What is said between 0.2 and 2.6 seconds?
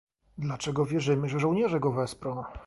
Dlaczego wierzymy, że żołnierze go wesprą?